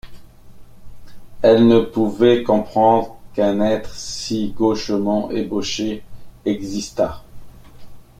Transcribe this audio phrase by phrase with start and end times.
[1.43, 6.01] Elle ne pouvait comprendre qu’un être si gauchement ébauché
[6.43, 7.21] existât.